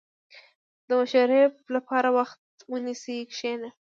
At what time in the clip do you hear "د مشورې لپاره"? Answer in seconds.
0.87-2.09